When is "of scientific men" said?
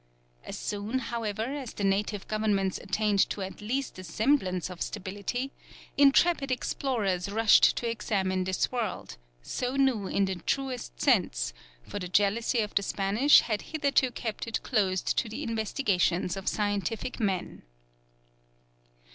16.35-17.61